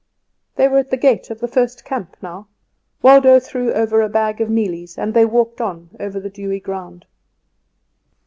[0.55, 2.47] They were at the gate of the first camp now.
[3.03, 7.05] Waldo threw over a bag of mealies, and they walked on over the dewy ground.